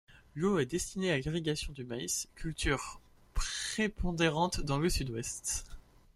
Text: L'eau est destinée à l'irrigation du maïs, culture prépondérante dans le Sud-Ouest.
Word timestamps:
L'eau 0.33 0.57
est 0.57 0.65
destinée 0.65 1.11
à 1.11 1.19
l'irrigation 1.19 1.73
du 1.73 1.83
maïs, 1.85 2.27
culture 2.33 2.99
prépondérante 3.35 4.59
dans 4.59 4.79
le 4.79 4.89
Sud-Ouest. 4.89 5.67